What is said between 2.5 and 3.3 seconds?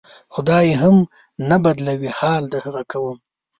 هغه قوم